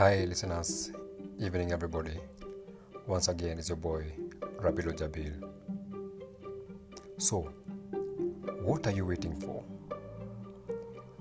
[0.00, 0.92] Hi, listeners.
[1.38, 2.16] Evening, everybody.
[3.06, 4.06] Once again, it's your boy,
[4.58, 5.34] Rabilo Jabil.
[7.18, 7.52] So,
[8.62, 9.62] what are you waiting for?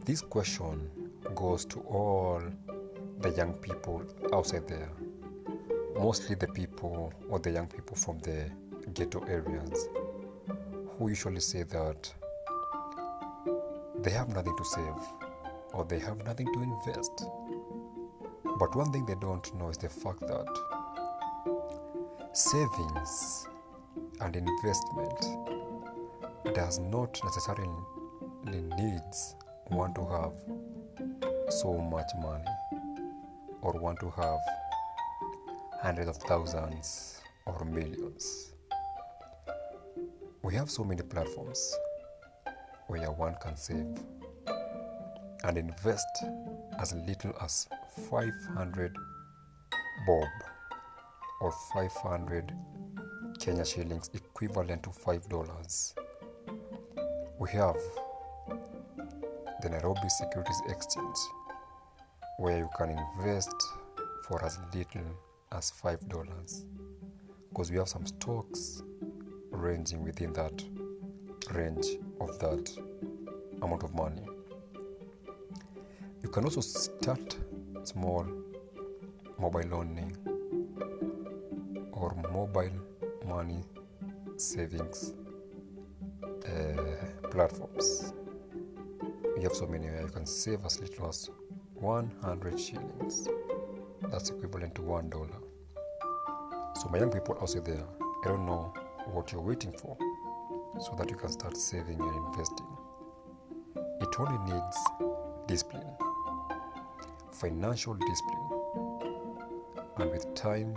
[0.05, 0.89] This question
[1.35, 2.41] goes to all
[3.19, 4.93] the young people outside there,
[5.97, 8.49] mostly the people or the young people from the
[8.93, 9.89] ghetto areas
[10.97, 12.13] who usually say that
[14.03, 15.03] they have nothing to save
[15.73, 17.25] or they have nothing to invest.
[18.59, 20.45] But one thing they don't know is the fact that
[22.33, 23.47] savings
[24.19, 25.17] and investment
[26.53, 27.69] does not necessarily
[28.77, 29.37] needs
[29.67, 30.33] one to have
[31.49, 32.43] so much money
[33.61, 34.39] or want to have
[35.81, 38.51] hundreds of thousands or millions.
[40.43, 41.77] We have so many platforms
[42.87, 43.87] where one can save
[45.43, 46.23] and invest
[46.79, 47.67] as little as
[48.09, 48.95] 500
[50.05, 50.27] bob
[51.41, 52.53] or 500
[53.39, 55.93] Kenya shillings equivalent to $5.
[57.39, 57.77] We have
[59.61, 61.17] the Nairobi Securities Exchange
[62.37, 63.55] where you can invest
[64.27, 65.03] for as little
[65.51, 66.65] as $5
[67.49, 68.83] because we have some stocks
[69.51, 70.63] ranging within that
[71.51, 71.87] range
[72.21, 72.69] of that
[73.61, 74.28] amount of money.
[76.29, 77.37] You can also start
[77.81, 78.23] small
[79.39, 80.15] mobile learning
[81.91, 82.69] or mobile
[83.25, 83.63] money
[84.37, 85.15] savings
[86.45, 88.13] uh, platforms.
[89.37, 91.31] You have so many where you can save as little as
[91.73, 93.27] 100 shillings.
[94.11, 95.41] That's equivalent to one dollar.
[96.75, 97.87] So, my young people also there,
[98.23, 98.71] I don't know
[99.13, 99.97] what you're waiting for
[100.79, 102.67] so that you can start saving and investing.
[103.99, 104.77] It only needs
[105.47, 105.87] discipline,
[107.39, 108.49] financial discipline,
[109.97, 110.75] and with time,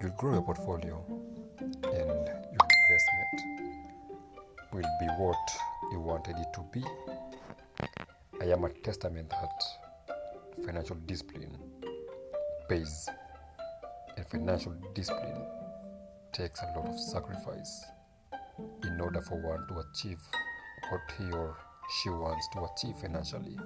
[0.00, 1.04] you'll grow your portfolio
[1.60, 3.40] and your investment
[4.72, 5.36] will be what
[5.90, 6.84] you wanted it to be.
[8.40, 11.56] I am a testament that financial discipline
[12.68, 13.08] pays,
[14.16, 15.44] and financial discipline
[16.32, 17.84] takes a lot of sacrifice
[18.84, 20.20] in order for one to achieve
[20.90, 21.56] what he or
[22.00, 23.58] she wants to achieve financially.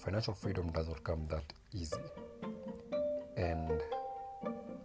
[0.00, 1.44] Financial freedom does not come that
[1.74, 2.00] easy,
[3.36, 3.70] and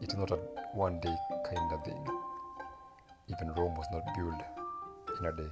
[0.02, 0.36] it is not a
[0.74, 1.16] one day
[1.50, 2.06] kind of thing.
[3.30, 4.42] Even Rome was not built
[5.18, 5.50] in a day.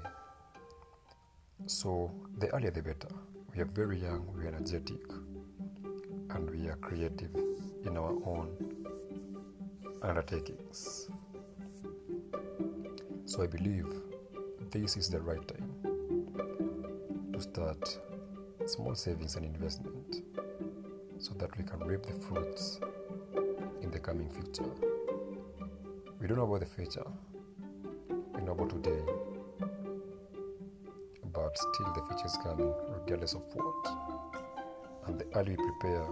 [1.65, 3.07] So, the earlier the better.
[3.55, 5.01] We are very young, we are energetic,
[6.31, 7.33] and we are creative
[7.85, 8.49] in our own
[10.01, 11.09] undertakings.
[13.25, 13.87] So, I believe
[14.71, 15.71] this is the right time
[17.31, 17.97] to start
[18.65, 20.21] small savings and investment
[21.17, 22.79] so that we can reap the fruits
[23.81, 24.69] in the coming future.
[26.19, 27.05] We don't know about the future,
[28.33, 29.01] we know about today,
[31.33, 33.97] but still the future is coming regardless of what.
[35.07, 36.07] And the earlier we prepare,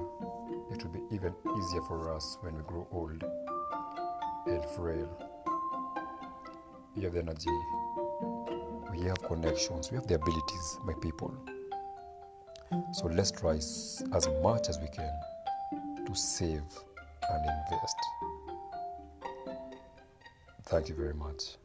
[0.72, 3.23] it will be even easier for us when we grow old
[4.47, 5.09] and frail.
[6.95, 7.50] We have the energy,
[8.91, 11.33] we have connections, we have the abilities, my people.
[12.94, 14.04] So let's try as
[14.42, 15.14] much as we can
[16.06, 16.64] to save
[17.30, 17.96] and invest.
[20.66, 21.58] Thank you very much.